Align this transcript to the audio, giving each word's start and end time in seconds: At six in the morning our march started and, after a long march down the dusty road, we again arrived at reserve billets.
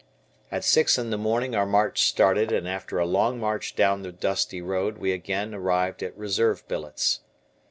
At 0.51 0.63
six 0.63 0.97
in 0.97 1.11
the 1.11 1.15
morning 1.19 1.53
our 1.53 1.67
march 1.67 2.01
started 2.01 2.51
and, 2.51 2.67
after 2.67 2.97
a 2.97 3.05
long 3.05 3.39
march 3.39 3.75
down 3.75 4.01
the 4.01 4.11
dusty 4.11 4.59
road, 4.59 4.97
we 4.97 5.11
again 5.11 5.53
arrived 5.53 6.01
at 6.01 6.17
reserve 6.17 6.67
billets. 6.67 7.19